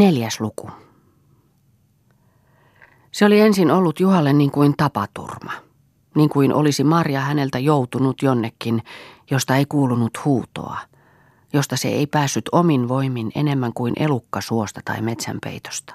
[0.00, 0.70] Neljäs luku.
[3.12, 5.52] Se oli ensin ollut Juhalle niin kuin tapaturma.
[6.14, 8.82] Niin kuin olisi Marja häneltä joutunut jonnekin,
[9.30, 10.78] josta ei kuulunut huutoa.
[11.52, 15.94] Josta se ei päässyt omin voimin enemmän kuin elukka suosta tai metsänpeitosta.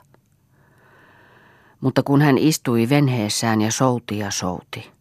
[1.81, 4.91] Mutta kun hän istui venheessään ja souti ja souti,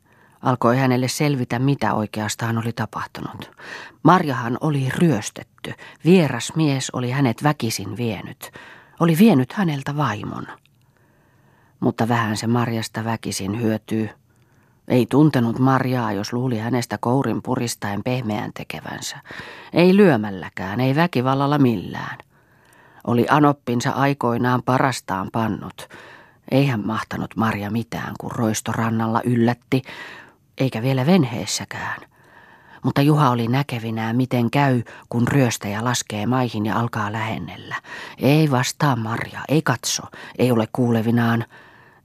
[0.43, 3.51] alkoi hänelle selvitä, mitä oikeastaan oli tapahtunut.
[4.03, 5.75] Marjahan oli ryöstetty.
[6.05, 8.53] Vieras mies oli hänet väkisin vienyt.
[9.01, 10.47] Oli vienyt häneltä vaimon.
[11.81, 14.11] Mutta vähän se Marjasta väkisin hyötyy.
[14.89, 19.17] Ei tuntenut Marjaa, jos luuli hänestä kourin puristaen pehmeän tekevänsä.
[19.73, 22.19] Ei lyömälläkään, ei väkivallalla millään.
[23.07, 25.89] Oli anoppinsa aikoinaan parastaan pannut.
[26.51, 29.83] Eihän mahtanut Marja mitään, kun roistorannalla yllätti,
[30.59, 32.14] eikä vielä venheessäkään.
[32.85, 37.77] Mutta Juha oli näkevinään, miten käy, kun ryöstäjä laskee maihin ja alkaa lähennellä.
[38.19, 40.03] Ei vastaa Marja, ei katso,
[40.39, 41.45] ei ole kuulevinaan.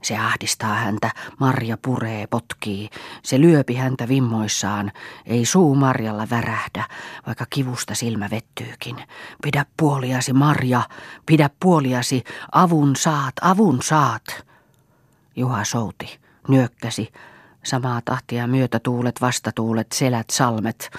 [0.02, 2.90] Se ahdistaa häntä, Marja puree, potkii.
[3.22, 4.92] Se lyöpi häntä vimmoissaan.
[5.26, 6.84] Ei suu Marjalla värähdä,
[7.26, 8.96] vaikka kivusta silmä vettyykin.
[9.42, 10.82] Pidä puoliasi, Marja,
[11.26, 14.46] pidä puoliasi, avun saat, avun saat.
[15.36, 17.12] Juha souti, nyökkäsi,
[17.64, 20.90] Samaa tahtia myötätuulet, vastatuulet, selät, salmet.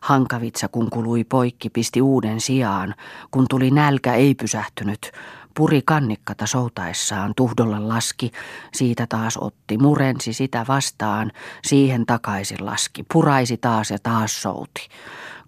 [0.00, 2.94] Hankavitsa kun kului poikki, pisti uuden sijaan.
[3.30, 5.12] Kun tuli nälkä, ei pysähtynyt.
[5.54, 8.30] Puri kannikkata soutaessaan, tuhdolla laski,
[8.72, 11.32] siitä taas otti, murensi sitä vastaan,
[11.64, 14.88] siihen takaisin laski, puraisi taas ja taas souti.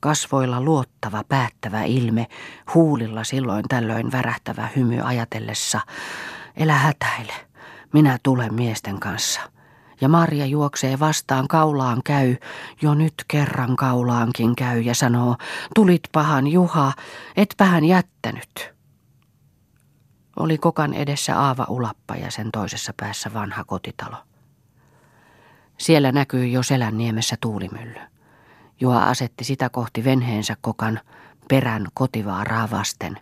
[0.01, 2.27] Kasvoilla luottava, päättävä ilme,
[2.75, 5.81] huulilla silloin tällöin värähtävä hymy ajatellessa,
[6.57, 7.33] elä hätäile,
[7.93, 9.41] minä tulen miesten kanssa.
[10.03, 12.37] Ja Marja juoksee vastaan kaulaan käy,
[12.83, 15.37] jo nyt kerran kaulaankin käy ja sanoo,
[15.75, 16.93] tulit pahan Juha,
[17.37, 18.75] etpähän jättänyt.
[20.37, 24.17] Oli kokan edessä Aava Ulappa ja sen toisessa päässä vanha kotitalo.
[25.79, 28.01] Siellä näkyy jo Selänniemessä tuulimylly.
[28.81, 31.01] Juha asetti sitä kohti venheensä kokan
[31.49, 33.19] perän kotivaaraa vasten,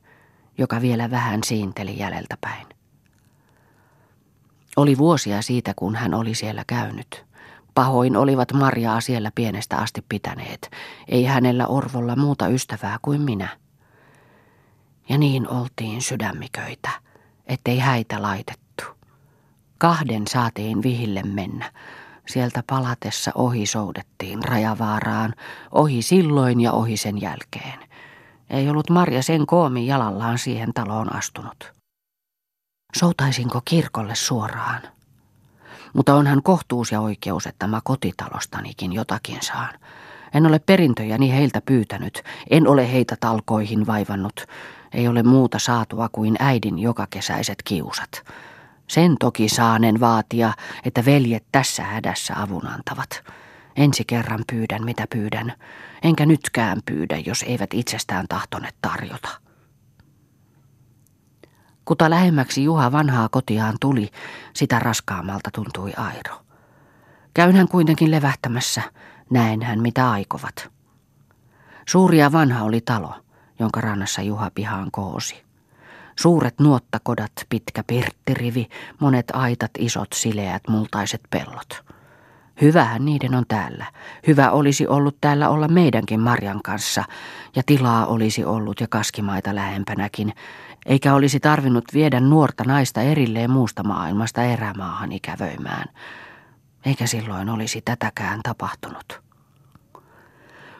[0.59, 2.80] joka vielä vähän siinteli jäljeltä päin.
[4.77, 7.25] Oli vuosia siitä, kun hän oli siellä käynyt.
[7.75, 10.71] Pahoin olivat Marjaa siellä pienestä asti pitäneet.
[11.09, 13.49] Ei hänellä Orvolla muuta ystävää kuin minä.
[15.09, 16.91] Ja niin oltiin sydämiköitä,
[17.47, 18.85] ettei häitä laitettu.
[19.79, 21.73] Kahden saatiin vihille mennä.
[22.29, 25.35] Sieltä palatessa ohi soudettiin rajavaaraan,
[25.73, 27.81] ohi silloin ja ohi sen jälkeen.
[28.51, 31.80] Ei ollut Marja sen koomin jalallaan siihen taloon astunut.
[32.97, 34.83] Soutaisinko kirkolle suoraan?
[35.93, 39.75] Mutta onhan kohtuus ja oikeus, että mä kotitalostanikin jotakin saan.
[40.35, 44.47] En ole perintöjäni heiltä pyytänyt, en ole heitä talkoihin vaivannut.
[44.93, 48.23] Ei ole muuta saatua kuin äidin jokakesäiset kiusat.
[48.87, 50.53] Sen toki saanen vaatia,
[50.85, 53.23] että veljet tässä hädässä avun antavat.
[53.77, 55.53] Ensi kerran pyydän, mitä pyydän,
[56.03, 59.29] enkä nytkään pyydä, jos eivät itsestään tahtoneet tarjota.
[61.91, 64.11] Kuta lähemmäksi Juha vanhaa kotiaan tuli,
[64.55, 66.43] sitä raskaammalta tuntui Airo.
[67.35, 68.83] Käyn hän kuitenkin levähtämässä,
[69.31, 70.71] näen hän mitä aikovat.
[71.89, 73.15] Suuri ja vanha oli talo,
[73.59, 75.43] jonka rannassa Juha pihaan koosi.
[76.17, 78.69] Suuret nuottakodat, pitkä pirttirivi,
[79.01, 81.85] monet aitat, isot, sileät, multaiset pellot.
[82.61, 83.87] Hyvähän niiden on täällä.
[84.27, 87.05] Hyvä olisi ollut täällä olla meidänkin Marjan kanssa,
[87.57, 90.33] ja tilaa olisi ollut ja kaskimaita lähempänäkin,
[90.87, 95.89] eikä olisi tarvinnut viedä nuorta naista erilleen muusta maailmasta erämaahan ikävöimään.
[96.87, 99.21] Eikä silloin olisi tätäkään tapahtunut.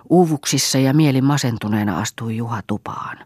[0.09, 3.19] Uuvuksissa ja mieli masentuneena astui Juha tupaan.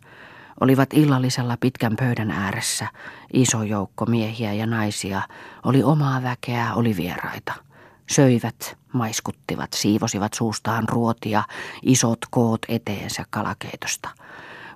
[0.60, 2.86] Olivat illallisella pitkän pöydän ääressä,
[3.32, 5.22] iso joukko miehiä ja naisia,
[5.62, 7.63] oli omaa väkeä, oli vieraita.
[8.10, 11.42] Söivät, maiskuttivat, siivosivat suustaan ruotia,
[11.82, 14.08] isot koot eteensä kalakeitosta.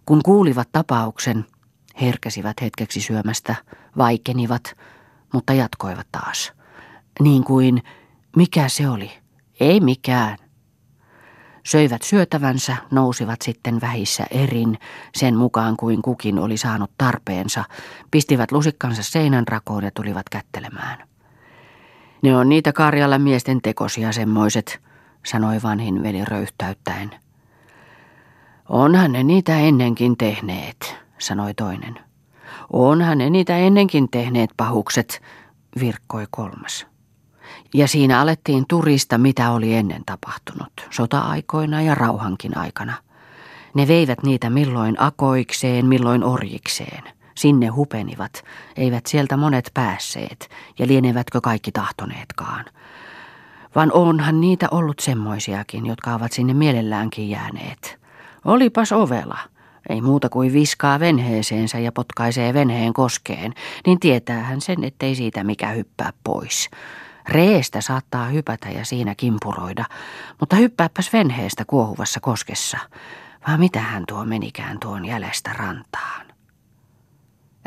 [0.06, 1.47] Kun kuulivat tapauksen,
[2.00, 3.55] herkäsivät hetkeksi syömästä,
[3.99, 4.76] vaikenivat,
[5.32, 6.53] mutta jatkoivat taas.
[7.20, 7.82] Niin kuin,
[8.37, 9.11] mikä se oli?
[9.61, 10.38] Ei mikään.
[11.67, 14.79] Söivät syötävänsä, nousivat sitten vähissä erin,
[15.17, 17.64] sen mukaan kuin kukin oli saanut tarpeensa,
[18.11, 21.08] pistivät lusikkansa seinän rakoon ja tulivat kättelemään.
[22.23, 24.81] Ne on niitä Karjalla miesten tekosia semmoiset,
[25.26, 27.11] sanoi vanhin veli röyhtäyttäen.
[28.69, 31.99] Onhan ne niitä ennenkin tehneet, sanoi toinen.
[32.73, 35.23] Onhan ne niitä ennenkin tehneet pahukset,
[35.81, 36.87] virkkoi kolmas.
[37.75, 42.94] Ja siinä alettiin turista, mitä oli ennen tapahtunut, sota-aikoina ja rauhankin aikana.
[43.75, 47.18] Ne veivät niitä milloin akoikseen, milloin orjikseen.
[47.38, 48.44] Sinne hupenivat,
[48.76, 52.64] eivät sieltä monet päässeet, ja lienevätkö kaikki tahtoneetkaan.
[53.75, 57.99] Vaan onhan niitä ollut semmoisiakin, jotka ovat sinne mielelläänkin jääneet.
[58.44, 59.38] Olipas ovela,
[59.88, 63.55] ei muuta kuin viskaa venheeseensä ja potkaisee venheen koskeen,
[63.87, 66.70] niin tietää hän sen, ettei siitä mikä hyppää pois.
[67.29, 69.84] Reestä saattaa hypätä ja siinä kimpuroida,
[70.41, 72.79] mutta hyppääpäs venheestä kuohuvassa koskessa.
[73.49, 76.28] Vaan mitä hän tuo menikään tuon jäljestä rantaan?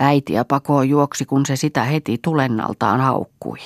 [0.03, 3.57] Äitiä pakoon juoksi, kun se sitä heti tulennaltaan haukkui.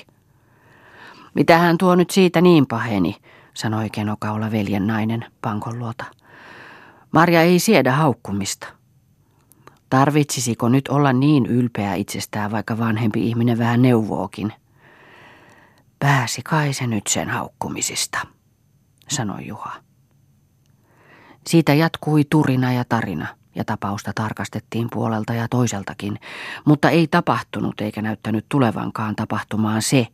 [1.34, 3.16] Mitä hän tuo nyt siitä niin paheni,
[3.54, 6.06] sanoi kenokaula veljen nainen pankon luota.
[7.12, 8.68] Marja ei siedä haukkumista.
[9.90, 14.54] Tarvitsisiko nyt olla niin ylpeä itsestään, vaikka vanhempi ihminen vähän neuvookin?
[16.00, 18.20] Pääsi kai se nyt sen haukkumisista,
[19.10, 19.74] sanoi Juha.
[21.48, 26.20] Siitä jatkui turina ja tarina, ja tapausta tarkastettiin puolelta ja toiseltakin,
[26.66, 30.08] mutta ei tapahtunut eikä näyttänyt tulevankaan tapahtumaan se,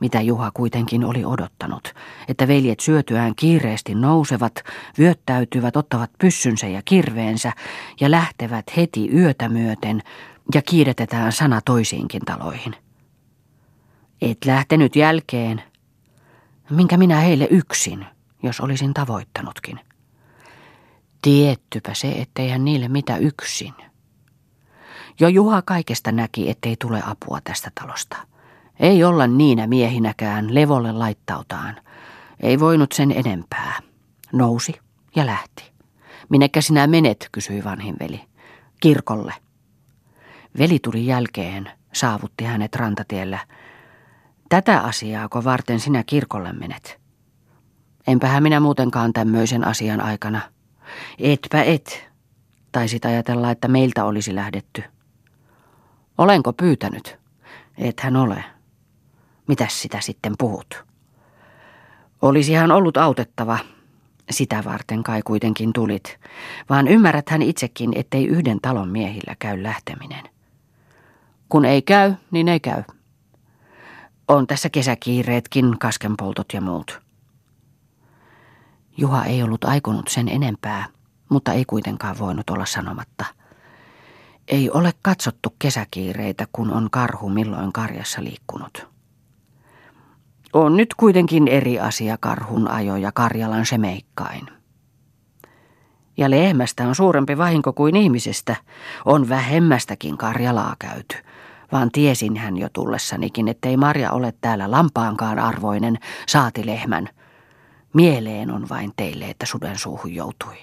[0.00, 1.94] mitä Juha kuitenkin oli odottanut,
[2.28, 4.54] että veljet syötyään kiireesti nousevat,
[4.98, 7.52] vyöttäytyvät, ottavat pyssynsä ja kirveensä
[8.00, 10.02] ja lähtevät heti yötä myöten
[10.54, 12.76] ja kiiretetään sana toisiinkin taloihin.
[14.22, 15.62] Et lähtenyt jälkeen,
[16.70, 18.06] minkä minä heille yksin,
[18.42, 19.80] jos olisin tavoittanutkin.
[21.22, 23.74] Tiettypä se, ettei hän niille mitä yksin.
[25.20, 28.16] Jo Juha kaikesta näki, ettei tule apua tästä talosta.
[28.80, 31.76] Ei olla niinä miehinäkään levolle laittautaan.
[32.40, 33.80] Ei voinut sen enempää.
[34.32, 34.74] Nousi
[35.16, 35.72] ja lähti.
[36.28, 38.20] Minnekä sinä menet, kysyi vanhin veli.
[38.80, 39.34] Kirkolle.
[40.58, 43.38] Veli tuli jälkeen, saavutti hänet rantatiellä.
[44.48, 47.00] Tätä asiaako varten sinä kirkolle menet?
[48.06, 50.40] Enpähän minä muutenkaan tämmöisen asian aikana.
[51.18, 52.10] Etpä et.
[52.72, 54.82] Taisit ajatella, että meiltä olisi lähdetty.
[56.18, 57.18] Olenko pyytänyt?
[57.78, 58.44] Ethän ole.
[59.48, 60.84] Mitäs sitä sitten puhut?
[62.22, 63.58] Olisihan ollut autettava.
[64.30, 66.18] Sitä varten kai kuitenkin tulit.
[66.70, 70.24] Vaan ymmärrät hän itsekin, ettei yhden talon miehillä käy lähteminen.
[71.48, 72.82] Kun ei käy, niin ei käy.
[74.28, 77.00] On tässä kesäkiireetkin, kaskenpoltot ja muut.
[79.00, 80.86] Juha ei ollut aikonut sen enempää,
[81.28, 83.24] mutta ei kuitenkaan voinut olla sanomatta.
[84.48, 88.86] Ei ole katsottu kesäkiireitä, kun on karhu milloin karjassa liikkunut.
[90.52, 94.46] On nyt kuitenkin eri asia karhun ajo ja Karjalan semeikkain.
[96.16, 98.56] Ja lehmästä on suurempi vahinko kuin ihmisestä.
[99.04, 101.16] On vähemmästäkin Karjalaa käyty.
[101.72, 105.98] Vaan tiesin hän jo tullessanikin, ettei Marja ole täällä lampaankaan arvoinen,
[106.28, 107.08] saati lehmän.
[107.94, 110.56] Mieleen on vain teille, että suden suuhun joutui.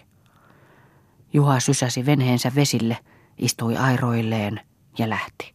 [1.34, 2.98] Juha sysäsi venheensä vesille,
[3.38, 4.60] istui airoilleen
[4.98, 5.54] ja lähti.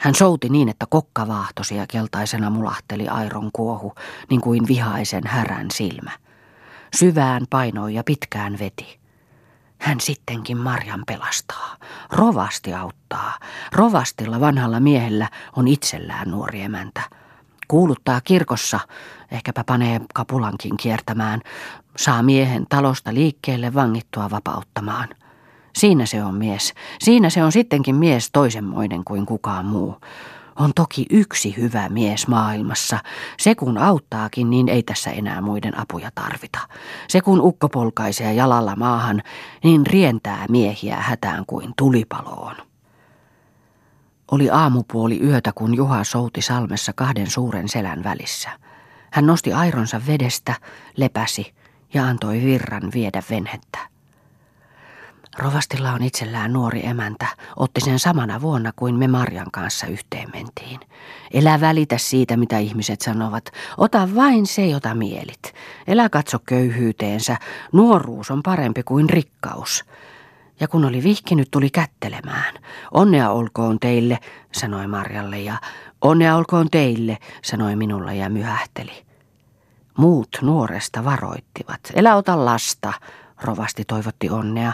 [0.00, 3.94] Hän souti niin, että kokka vaahtosi ja keltaisena mulahteli airon kuohu,
[4.30, 6.10] niin kuin vihaisen härän silmä.
[6.96, 9.00] Syvään painoi ja pitkään veti.
[9.78, 11.76] Hän sittenkin Marjan pelastaa.
[12.12, 13.38] Rovasti auttaa.
[13.72, 17.02] Rovastilla vanhalla miehellä on itsellään nuori emäntä.
[17.74, 18.80] Kuuluttaa kirkossa,
[19.30, 21.40] ehkäpä panee kapulankin kiertämään,
[21.96, 25.08] saa miehen talosta liikkeelle vangittua vapauttamaan–
[25.76, 26.74] Siinä se on mies.
[27.00, 29.96] Siinä se on sittenkin mies toisenmoinen kuin kukaan muu.
[30.56, 32.98] On toki yksi hyvä mies maailmassa.
[33.38, 36.58] Se kun auttaakin, niin ei tässä enää muiden apuja tarvita.
[37.08, 39.22] Se kun ukko polkaisee jalalla maahan,
[39.64, 42.56] niin rientää miehiä hätään kuin tulipaloon.
[44.30, 48.50] Oli aamupuoli yötä, kun Juha souti salmessa kahden suuren selän välissä.
[49.12, 50.54] Hän nosti aironsa vedestä,
[50.96, 51.54] lepäsi
[51.94, 53.78] ja antoi virran viedä venhettä.
[55.38, 57.26] Rovastilla on itsellään nuori emäntä.
[57.56, 60.80] Otti sen samana vuonna kuin me Marjan kanssa yhteen mentiin.
[61.30, 63.44] Elä välitä siitä, mitä ihmiset sanovat.
[63.78, 65.54] Ota vain se, jota mielit.
[65.86, 67.36] Elä katso köyhyyteensä.
[67.72, 69.84] Nuoruus on parempi kuin rikkaus.
[70.64, 72.54] Ja kun oli vihkinyt, tuli kättelemään.
[72.90, 74.18] Onnea olkoon teille,
[74.52, 75.56] sanoi Marjalle, ja
[76.00, 79.04] onnea olkoon teille, sanoi minulle ja myhähteli.
[79.98, 81.80] Muut nuoresta varoittivat.
[81.94, 82.92] Elä ota lasta,
[83.42, 84.72] rovasti toivotti onnea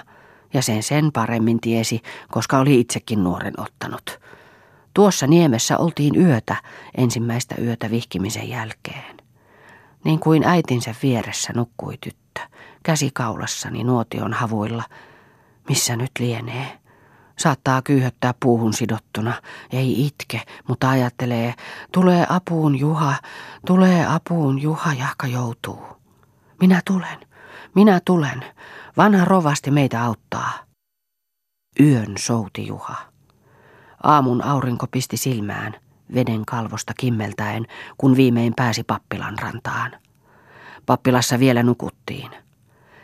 [0.54, 4.20] ja sen sen paremmin tiesi, koska oli itsekin nuoren ottanut.
[4.94, 6.56] Tuossa niemessä oltiin yötä
[6.96, 9.16] ensimmäistä yötä vihkimisen jälkeen.
[10.04, 12.40] Niin kuin äitinsä vieressä nukkui tyttö,
[12.82, 14.82] käsi kaulassani nuotion havuilla.
[15.68, 16.80] Missä nyt lienee?
[17.38, 19.32] Saattaa kyyhöttää puuhun sidottuna.
[19.72, 21.54] Ei itke, mutta ajattelee,
[21.92, 23.14] tulee apuun Juha,
[23.66, 25.82] tulee apuun Juha, jahka joutuu.
[26.60, 27.18] Minä tulen,
[27.74, 28.44] minä tulen.
[28.96, 30.52] Vanha rovasti meitä auttaa.
[31.80, 32.96] Yön souti Juha.
[34.02, 35.76] Aamun aurinko pisti silmään,
[36.14, 37.66] veden kalvosta kimmeltäen,
[37.98, 39.92] kun viimein pääsi pappilan rantaan.
[40.86, 42.30] Pappilassa vielä nukuttiin.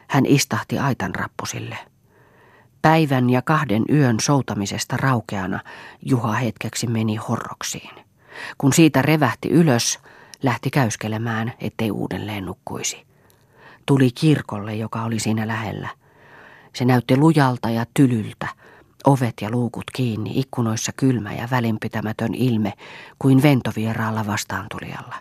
[0.09, 1.79] Hän istahti aitan rappusille.
[2.87, 5.61] Päivän ja kahden yön soutamisesta raukeana
[6.03, 7.95] Juha hetkeksi meni horroksiin.
[8.59, 9.99] Kun siitä revähti ylös,
[10.43, 13.07] lähti käyskelemään, ettei uudelleen nukkuisi.
[13.87, 15.89] Tuli kirkolle, joka oli siinä lähellä.
[16.75, 18.49] Se näytti lujalta ja tylyltä,
[19.07, 22.73] ovet ja luukut kiinni, ikkunoissa kylmä ja välinpitämätön ilme
[23.19, 25.15] kuin ventovieraalla vastaantulijalla.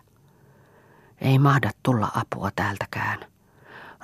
[1.22, 3.35] Ei mahda tulla apua täältäkään.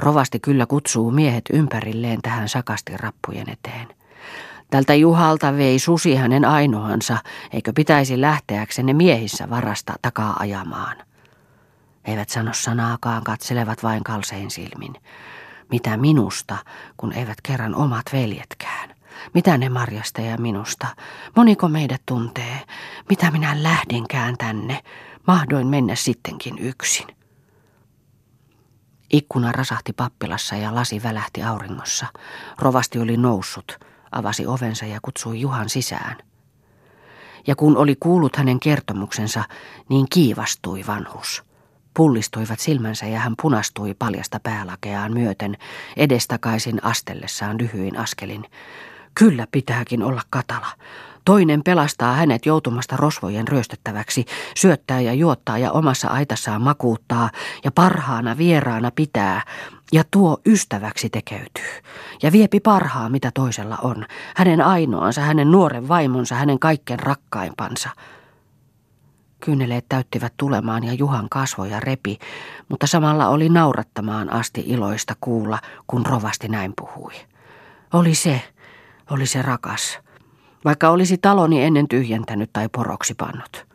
[0.01, 3.87] Rovasti kyllä kutsuu miehet ympärilleen tähän sakasti rappujen eteen.
[4.69, 7.17] Tältä Juhalta vei susi hänen ainoansa,
[7.53, 10.97] eikö pitäisi lähteäksenne miehissä varasta takaa ajamaan.
[12.05, 14.93] Eivät sano sanaakaan, katselevat vain kalsein silmin.
[15.71, 16.57] Mitä minusta,
[16.97, 18.95] kun eivät kerran omat veljetkään?
[19.33, 20.87] Mitä ne Marjasta ja minusta?
[21.35, 22.61] Moniko meidät tuntee?
[23.09, 24.79] Mitä minä lähdinkään tänne?
[25.27, 27.20] Mahdoin mennä sittenkin yksin.
[29.11, 32.05] Ikkuna rasahti pappilassa ja lasi välähti auringossa.
[32.59, 33.79] Rovasti oli noussut,
[34.11, 36.17] avasi ovensa ja kutsui Juhan sisään.
[37.47, 39.43] Ja kun oli kuullut hänen kertomuksensa,
[39.89, 41.43] niin kiivastui vanhus.
[41.93, 45.57] Pullistuivat silmänsä ja hän punastui paljasta päälakeaan myöten,
[45.97, 48.45] edestakaisin astellessaan lyhyin askelin.
[49.15, 50.67] Kyllä pitääkin olla katala.
[51.25, 54.25] Toinen pelastaa hänet joutumasta rosvojen ryöstettäväksi,
[54.55, 57.29] syöttää ja juottaa ja omassa aitassaan makuuttaa
[57.63, 59.41] ja parhaana vieraana pitää
[59.91, 61.81] ja tuo ystäväksi tekeytyy
[62.23, 67.89] ja viepi parhaa mitä toisella on, hänen ainoansa, hänen nuoren vaimonsa, hänen kaikkein rakkaimpansa.
[69.39, 72.19] Kyyneleet täyttivät tulemaan ja Juhan kasvoja repi,
[72.69, 77.13] mutta samalla oli naurattamaan asti iloista kuulla, kun rovasti näin puhui.
[77.93, 78.41] Oli se,
[79.09, 79.99] oli se rakas
[80.65, 83.65] vaikka olisi taloni ennen tyhjentänyt tai poroksi pannut.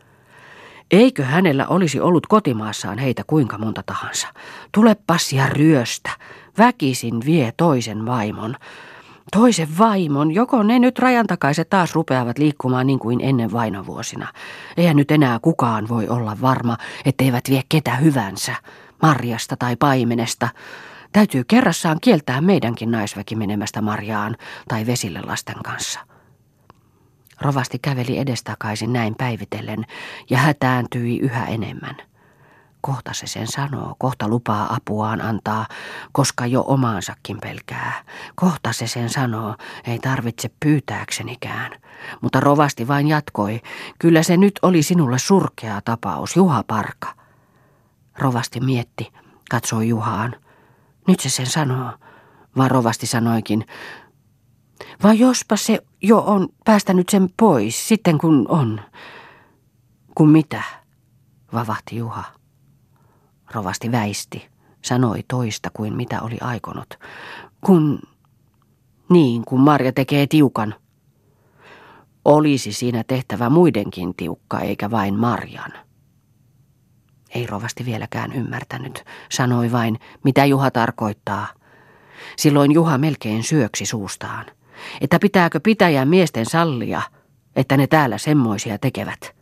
[0.91, 4.27] Eikö hänellä olisi ollut kotimaassaan heitä kuinka monta tahansa?
[4.71, 6.09] Tulepas ja ryöstä.
[6.57, 8.55] Väkisin vie toisen vaimon.
[9.31, 14.27] Toisen vaimon, joko ne nyt rajan takaiset taas rupeavat liikkumaan niin kuin ennen vainovuosina.
[14.77, 18.55] Eihän nyt enää kukaan voi olla varma, etteivät vie ketä hyvänsä,
[19.01, 20.49] marjasta tai paimenesta.
[21.11, 24.35] Täytyy kerrassaan kieltää meidänkin naisväki menemästä marjaan
[24.67, 25.99] tai vesille lasten kanssa.
[27.41, 29.85] Rovasti käveli edestakaisin näin päivitellen
[30.29, 31.95] ja hätääntyi yhä enemmän.
[32.81, 35.67] Kohta se sen sanoo, kohta lupaa apuaan antaa,
[36.11, 38.03] koska jo omaansakin pelkää.
[38.35, 39.55] Kohta se sen sanoo,
[39.87, 41.71] ei tarvitse pyytääksenikään.
[42.21, 43.61] Mutta rovasti vain jatkoi,
[43.99, 47.13] kyllä se nyt oli sinulle surkea tapaus, Juha Parka.
[48.17, 49.13] Rovasti mietti,
[49.49, 50.35] katsoi Juhaan.
[51.07, 51.91] Nyt se sen sanoo,
[52.57, 53.65] vaan rovasti sanoikin,
[55.03, 58.81] vai jospa se jo on päästänyt sen pois, sitten kun on.
[60.15, 60.63] Kun mitä?
[61.53, 62.23] Vavahti Juha.
[63.51, 64.47] Rovasti väisti,
[64.81, 66.99] sanoi toista kuin mitä oli aikonut.
[67.61, 67.99] Kun,
[69.09, 70.75] niin, kun Marja tekee tiukan.
[72.25, 75.71] Olisi siinä tehtävä muidenkin tiukka, eikä vain Marjan.
[77.35, 81.47] Ei rovasti vieläkään ymmärtänyt, sanoi vain, mitä Juha tarkoittaa.
[82.37, 84.45] Silloin Juha melkein syöksi suustaan
[85.01, 87.01] että pitääkö pitäjän miesten sallia,
[87.55, 89.35] että ne täällä semmoisia tekevät.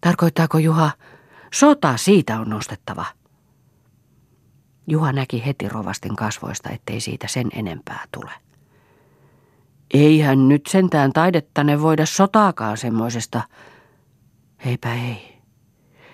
[0.00, 0.90] Tarkoittaako Juha,
[1.52, 3.04] sota siitä on nostettava.
[4.86, 8.30] Juha näki heti rovastin kasvoista, ettei siitä sen enempää tule.
[9.94, 13.42] Eihän nyt sentään taidettanne voida sotaakaan semmoisesta.
[14.66, 15.38] Eipä ei,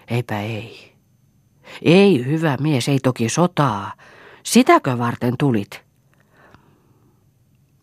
[0.09, 0.95] eipä ei.
[1.83, 3.93] Ei, hyvä mies, ei toki sotaa.
[4.43, 5.88] Sitäkö varten tulit?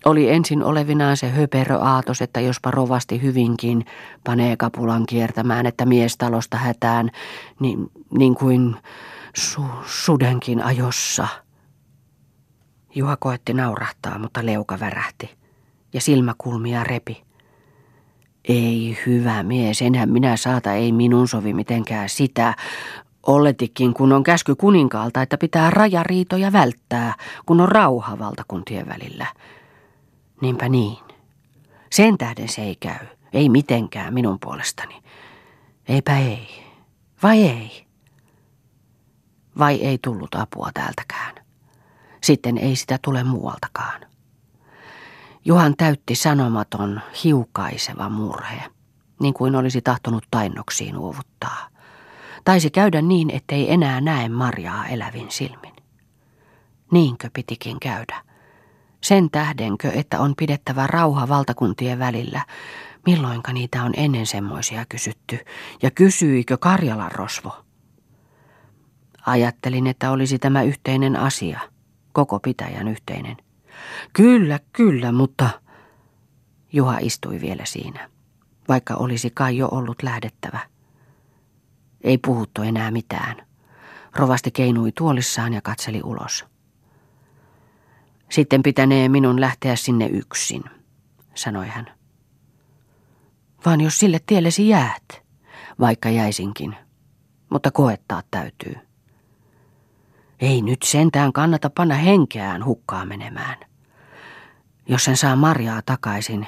[0.05, 3.85] Oli ensin olevinaan se höperö aatos, että jospa rovasti hyvinkin
[4.23, 7.09] panee kapulan kiertämään, että miestalosta hätään,
[7.59, 8.75] niin, niin kuin
[9.37, 11.27] su, sudenkin ajossa.
[12.95, 15.29] Juha koetti naurahtaa, mutta leuka värähti
[15.93, 17.23] ja silmäkulmia repi.
[18.47, 22.55] Ei hyvä mies, enhän minä saata, ei minun sovi mitenkään sitä.
[23.25, 27.13] Olletikin, kun on käsky kuninkaalta, että pitää rajariitoja välttää,
[27.45, 29.27] kun on rauha valtakuntien välillä.
[30.41, 30.97] Niinpä niin.
[31.91, 33.07] Sen tähden se ei käy.
[33.33, 35.01] Ei mitenkään minun puolestani.
[35.87, 36.65] Eipä ei.
[37.23, 37.85] Vai ei?
[39.59, 41.35] Vai ei tullut apua täältäkään?
[42.23, 44.01] Sitten ei sitä tule muualtakaan.
[45.45, 48.63] Juhan täytti sanomaton, hiukaiseva murhe,
[49.19, 51.67] niin kuin olisi tahtonut tainnoksiin uovuttaa.
[52.43, 55.73] Taisi käydä niin, ettei enää näe Marjaa elävin silmin.
[56.91, 58.24] Niinkö pitikin käydä?
[59.05, 62.45] Sen tähdenkö, että on pidettävä rauha valtakuntien välillä,
[63.05, 65.39] milloinka niitä on ennen semmoisia kysytty,
[65.83, 67.65] ja kysyikö Karjalan rosvo?
[69.25, 71.59] Ajattelin, että olisi tämä yhteinen asia,
[72.13, 73.37] koko pitäjän yhteinen.
[74.13, 75.49] Kyllä, kyllä, mutta...
[76.73, 78.09] Juha istui vielä siinä,
[78.67, 80.59] vaikka olisi kai jo ollut lähdettävä.
[82.01, 83.47] Ei puhuttu enää mitään.
[84.15, 86.54] Rovasti keinui tuolissaan ja katseli ulos.
[88.29, 90.63] Sitten pitänee minun lähteä sinne yksin,
[91.35, 91.91] sanoi hän.
[93.65, 95.23] Vaan jos sille tiellesi jäät,
[95.79, 96.75] vaikka jäisinkin,
[97.49, 98.75] mutta koettaa täytyy.
[100.39, 103.57] Ei nyt sentään kannata panna henkeään hukkaa menemään.
[104.87, 106.47] Jos sen saa marjaa takaisin,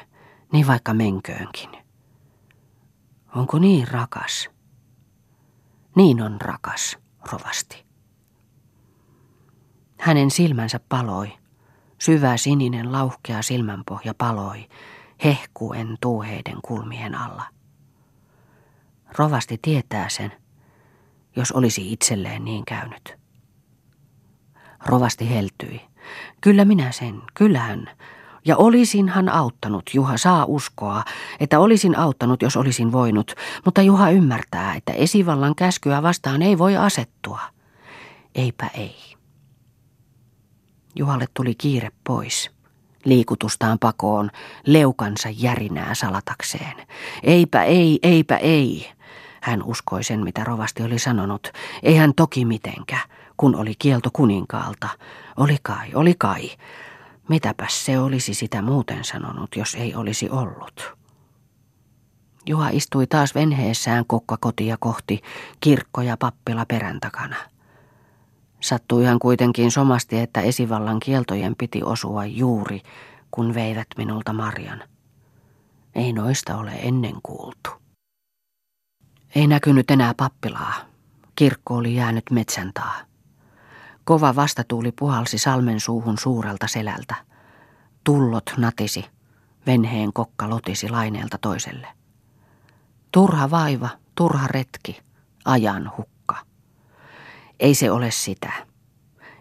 [0.54, 1.70] niin vaikka menköönkin.
[3.36, 4.50] Onko niin rakas?
[5.96, 6.98] Niin on rakas,
[7.32, 7.86] rovasti.
[10.00, 11.38] Hänen silmänsä paloi.
[12.02, 14.66] Syvä sininen lauhkea silmänpohja paloi,
[15.24, 17.44] hehkuen tuuheiden kulmien alla.
[19.18, 20.32] Rovasti tietää sen,
[21.36, 23.18] jos olisi itselleen niin käynyt.
[24.86, 25.82] Rovasti heltyi.
[26.42, 27.90] Kyllä minä sen, kyllähän.
[28.46, 31.04] Ja olisinhan auttanut, Juha saa uskoa,
[31.40, 33.36] että olisin auttanut, jos olisin voinut,
[33.66, 37.40] mutta Juha ymmärtää, että esivallan käskyä vastaan ei voi asettua.
[38.36, 39.17] Eipä ei.
[40.98, 42.52] Juhalle tuli kiire pois.
[43.06, 44.30] Liikutustaan pakoon,
[44.66, 46.88] leukansa järinää salatakseen.
[47.24, 48.90] Eipä ei, eipä ei.
[49.42, 51.52] Hän uskoi sen, mitä rovasti oli sanonut.
[51.84, 52.98] Ei hän toki mitenkä,
[53.38, 54.90] kun oli kielto kuninkaalta.
[55.38, 56.50] Oli kai, oli kai.
[57.30, 60.98] Mitäpäs se olisi sitä muuten sanonut, jos ei olisi ollut.
[62.46, 65.22] Juha istui taas venheessään kokkakotia kohti,
[65.60, 67.36] kirkko ja pappila perän takana.
[68.68, 72.82] Sattuihan kuitenkin somasti, että esivallan kieltojen piti osua juuri,
[73.32, 74.84] kun veivät minulta Marjan.
[75.96, 77.70] Ei noista ole ennen kuultu.
[79.36, 80.74] Ei näkynyt enää pappilaa.
[81.36, 82.96] Kirkko oli jäänyt metsän taa.
[84.04, 87.16] Kova vastatuuli puhalsi salmen suuhun suurelta selältä.
[88.04, 89.06] Tullot natisi,
[89.66, 91.88] venheen kokka lotisi laineelta toiselle.
[93.12, 95.00] Turha vaiva, turha retki,
[95.46, 96.17] ajan hukka.
[97.60, 98.52] Ei se ole sitä.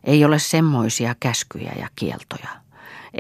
[0.05, 2.49] Ei ole semmoisia käskyjä ja kieltoja.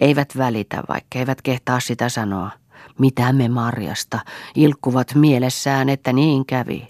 [0.01, 2.51] Eivät välitä, vaikka eivät kehtaa sitä sanoa.
[2.99, 4.19] Mitä me marjasta,
[4.55, 6.89] ilkkuvat mielessään, että niin kävi.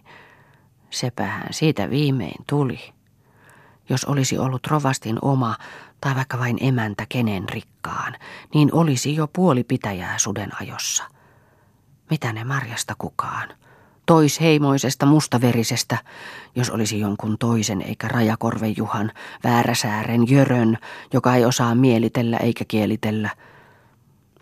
[0.91, 2.93] Sepähän siitä viimein tuli.
[3.89, 5.57] Jos olisi ollut rovastin oma
[6.01, 8.15] tai vaikka vain emäntä kenen rikkaan,
[8.55, 11.05] niin olisi jo puoli pitäjää suden ajossa.
[12.11, 13.49] Mitä ne marjasta kukaan?
[14.07, 15.99] Toisheimoisesta mustaverisestä,
[16.57, 19.13] jos olisi jonkun toisen eikä Rajakorven Juhan,
[19.45, 20.79] vääräsäären Jörön,
[21.13, 23.31] joka ei osaa mielitellä eikä kielitellä–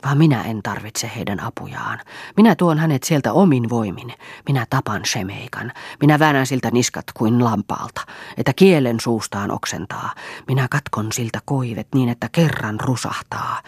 [0.04, 2.00] vaan minä en tarvitse heidän apujaan.
[2.36, 4.12] Minä tuon hänet sieltä omin voimin.
[4.48, 5.72] Minä tapan Shemeikan.
[6.00, 8.00] Minä väännän siltä niskat kuin lampaalta,
[8.36, 10.14] että kielen suustaan oksentaa.
[10.48, 13.62] Minä katkon siltä koivet niin, että kerran rusahtaa.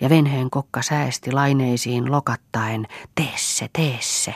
[0.00, 4.34] Ja venheen kokka säästi laineisiin lokattaen, tee se, tee se.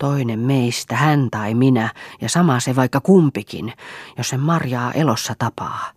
[0.00, 3.72] Toinen meistä, hän tai minä, ja sama se vaikka kumpikin,
[4.18, 5.90] jos sen marjaa elossa tapaa.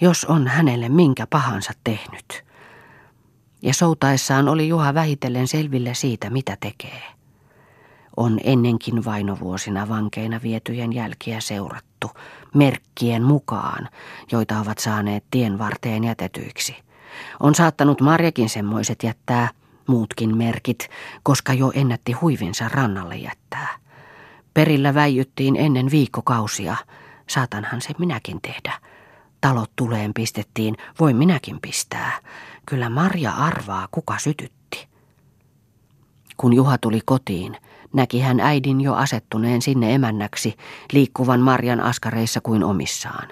[0.00, 2.44] Jos on hänelle minkä pahansa tehnyt
[3.64, 7.02] ja soutaessaan oli Juha vähitellen selville siitä, mitä tekee.
[8.16, 12.10] On ennenkin vainovuosina vankeina vietyjen jälkiä seurattu,
[12.54, 13.88] merkkien mukaan,
[14.32, 16.76] joita ovat saaneet tien varteen jätetyiksi.
[17.40, 19.48] On saattanut Marjakin semmoiset jättää,
[19.86, 20.88] muutkin merkit,
[21.22, 23.68] koska jo ennätti huivinsa rannalle jättää.
[24.54, 26.76] Perillä väijyttiin ennen viikkokausia,
[27.30, 28.80] saatanhan se minäkin tehdä.
[29.40, 32.12] Talot tuleen pistettiin, voi minäkin pistää.
[32.66, 34.88] Kyllä Marja arvaa, kuka sytytti.
[36.36, 37.56] Kun Juha tuli kotiin,
[37.92, 40.56] näki hän äidin jo asettuneen sinne emännäksi,
[40.92, 43.28] liikkuvan Marjan askareissa kuin omissaan.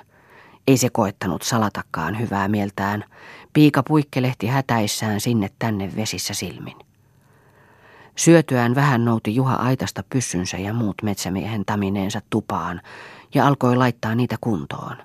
[0.66, 3.04] Ei se koettanut salatakaan hyvää mieltään.
[3.52, 6.76] Piika puikkelehti hätäissään sinne tänne vesissä silmin.
[8.16, 12.80] Syötyään vähän nouti Juha aitasta pyssynsä ja muut metsämiehen tamineensa tupaan
[13.34, 14.96] ja alkoi laittaa niitä kuntoon.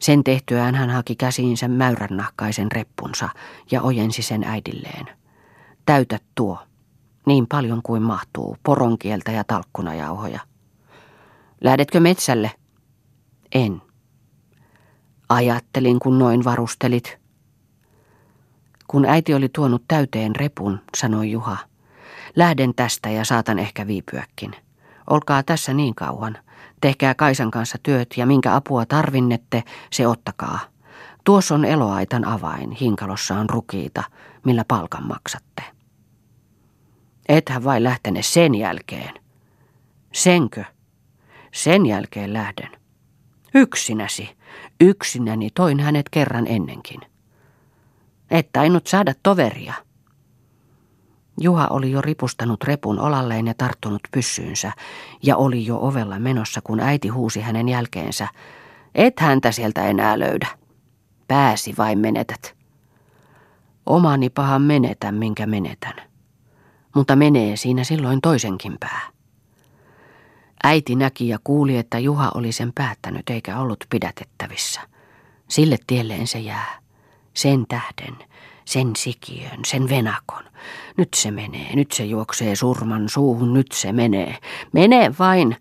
[0.00, 3.28] Sen tehtyään hän haki käsiinsä mäyrännahkaisen reppunsa
[3.70, 5.06] ja ojensi sen äidilleen.
[5.86, 6.58] Täytä tuo,
[7.26, 10.40] niin paljon kuin mahtuu, poronkieltä ja talkkunajauhoja.
[11.60, 12.50] Lähdetkö metsälle?
[13.54, 13.82] En.
[15.28, 17.18] Ajattelin, kun noin varustelit.
[18.88, 21.56] Kun äiti oli tuonut täyteen repun, sanoi Juha.
[22.36, 24.54] Lähden tästä ja saatan ehkä viipyäkin.
[25.10, 26.38] Olkaa tässä niin kauan.
[26.80, 30.60] Tehkää Kaisan kanssa työt ja minkä apua tarvinnette, se ottakaa.
[31.24, 34.02] Tuossa on eloaitan avain, hinkalossa on rukiita,
[34.44, 35.62] millä palkan maksatte.
[37.28, 39.14] Ethän vai lähtene sen jälkeen.
[40.12, 40.64] Senkö?
[41.54, 42.70] Sen jälkeen lähden.
[43.54, 44.36] Yksinäsi,
[44.80, 47.00] yksinäni toin hänet kerran ennenkin.
[48.30, 49.74] Et tainnut saada toveria.
[51.40, 54.72] Juha oli jo ripustanut repun olalleen ja tarttunut pyssyynsä,
[55.22, 58.28] ja oli jo ovella menossa, kun äiti huusi hänen jälkeensä.
[58.94, 60.48] Et häntä sieltä enää löydä.
[61.28, 62.54] Pääsi vai menetät.
[63.86, 65.94] Omani pahan menetän, minkä menetän.
[66.94, 69.08] Mutta menee siinä silloin toisenkin pää.
[70.64, 74.80] Äiti näki ja kuuli, että Juha oli sen päättänyt eikä ollut pidätettävissä.
[75.48, 76.78] Sille tielleen se jää.
[77.38, 78.16] Sen tähden,
[78.64, 80.44] sen sikiön, sen venakon.
[80.96, 84.38] Nyt se menee, nyt se juoksee surman suuhun, nyt se menee.
[84.72, 85.56] Mene vain,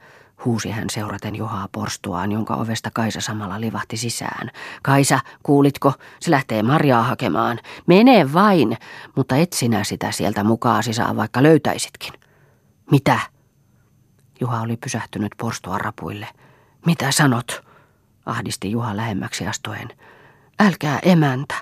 [0.45, 4.51] huusi hän seuraten Juhaa porstuaan, jonka ovesta Kaisa samalla livahti sisään.
[4.83, 5.93] Kaisa, kuulitko?
[6.19, 7.59] Se lähtee Marjaa hakemaan.
[7.87, 8.77] Mene vain,
[9.15, 12.13] mutta et sinä sitä sieltä mukaasi saa, vaikka löytäisitkin.
[12.91, 13.19] Mitä?
[14.41, 16.27] Juha oli pysähtynyt porstua rapuille.
[16.85, 17.63] Mitä sanot?
[18.25, 19.87] ahdisti Juha lähemmäksi astuen.
[20.60, 21.56] Älkää emäntä,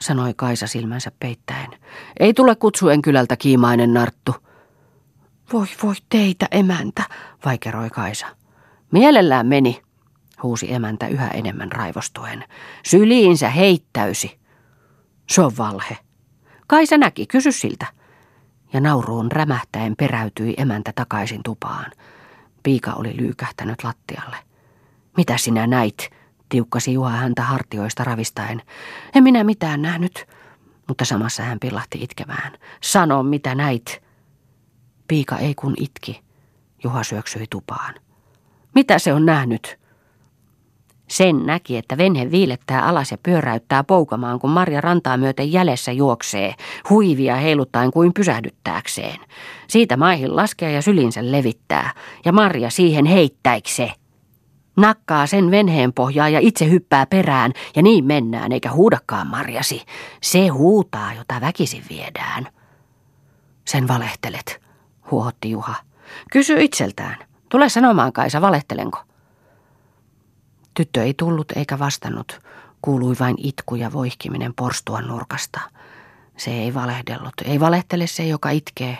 [0.00, 1.70] sanoi Kaisa silmänsä peittäen.
[2.20, 4.34] Ei tule kutsuen kylältä kiimainen narttu.
[5.52, 7.02] Voi voi teitä, emäntä,
[7.44, 8.26] vaikeroi Kaisa.
[8.92, 9.82] Mielellään meni,
[10.42, 12.44] huusi emäntä yhä enemmän raivostuen.
[12.84, 14.40] Syliinsä heittäysi.
[15.28, 15.98] Se on valhe.
[16.66, 17.86] Kaisa näki, kysy siltä.
[18.72, 21.92] Ja nauruun rämähtäen peräytyi emäntä takaisin tupaan.
[22.62, 24.36] Piika oli lyykähtänyt lattialle.
[25.16, 26.10] Mitä sinä näit?
[26.50, 28.62] Tiukkasi Juha häntä hartioista ravistaen.
[29.14, 30.26] En minä mitään nähnyt,
[30.88, 32.52] mutta samassa hän pillahti itkemään.
[32.82, 34.02] Sano, mitä näit.
[35.08, 36.20] Piika ei kun itki.
[36.84, 37.94] Juha syöksyi tupaan.
[38.74, 39.80] Mitä se on nähnyt?
[41.08, 46.54] Sen näki, että venhe viilettää alas ja pyöräyttää poukamaan, kun Marja rantaa myöten jäljessä juoksee,
[46.90, 49.20] huivia heiluttaen kuin pysähdyttääkseen.
[49.68, 51.92] Siitä maihin laskee ja sylinsä levittää,
[52.24, 53.92] ja Marja siihen heittäikse.
[54.76, 59.82] Nakkaa sen venheen pohjaa ja itse hyppää perään, ja niin mennään, eikä huudakaan Marjasi.
[60.22, 62.48] Se huutaa, jota väkisin viedään.
[63.64, 64.62] Sen valehtelet,
[65.10, 65.74] huohotti Juha.
[66.32, 67.16] Kysy itseltään.
[67.48, 68.98] Tule sanomaan, Kaisa, valehtelenko?
[70.74, 72.40] Tyttö ei tullut eikä vastannut.
[72.82, 75.60] Kuului vain itku ja voihkiminen porstuan nurkasta.
[76.36, 77.34] Se ei valehdellut.
[77.44, 78.98] Ei valehtele se, joka itkee.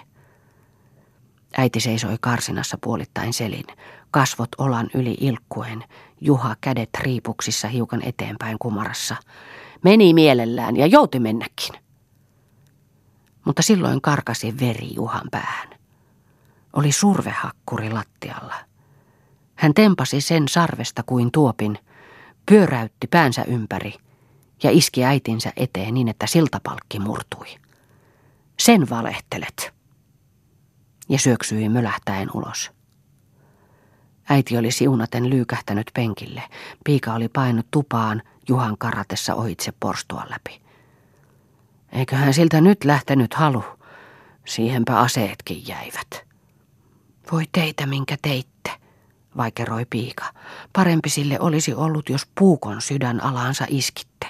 [1.57, 3.65] Äiti seisoi karsinassa puolittain selin,
[4.11, 5.85] kasvot olan yli ilkkuen,
[6.21, 9.17] Juha kädet riipuksissa hiukan eteenpäin kumarassa.
[9.85, 11.75] Meni mielellään ja jouti mennäkin.
[13.45, 15.69] Mutta silloin karkasi veri Juhan päähän.
[16.73, 18.55] Oli survehakkuri lattialla.
[19.55, 21.79] Hän tempasi sen sarvesta kuin tuopin,
[22.47, 23.95] pyöräytti päänsä ympäri
[24.63, 27.47] ja iski äitinsä eteen niin, että siltapalkki murtui.
[28.59, 29.75] Sen valehtelet.
[31.09, 32.71] Ja syöksyi mölähtäen ulos.
[34.31, 36.43] Äiti oli siunaten lyykähtänyt penkille.
[36.85, 40.61] Piika oli painut tupaan Juhan karatessa ohitse porstua läpi.
[41.93, 43.65] Eiköhän siltä nyt lähtenyt halu.
[44.47, 46.25] Siihenpä aseetkin jäivät.
[47.33, 48.71] Voi teitä, minkä teitte,
[49.37, 50.25] vaikeroi piika.
[50.73, 54.27] Parempi sille olisi ollut, jos puukon sydän alansa iskitte.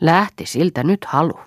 [0.00, 1.40] Lähti siltä nyt halu.